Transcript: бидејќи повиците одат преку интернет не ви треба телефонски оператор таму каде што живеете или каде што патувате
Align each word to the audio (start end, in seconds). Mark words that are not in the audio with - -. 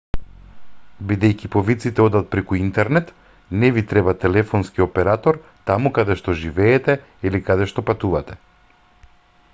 бидејќи 1.09 1.49
повиците 1.55 2.01
одат 2.05 2.31
преку 2.31 2.57
интернет 2.61 3.11
не 3.65 3.71
ви 3.77 3.85
треба 3.93 4.15
телефонски 4.25 4.85
оператор 4.89 5.41
таму 5.71 5.95
каде 5.99 6.19
што 6.23 6.39
живеете 6.43 6.99
или 7.31 7.47
каде 7.51 7.73
што 7.75 7.89
патувате 7.93 8.41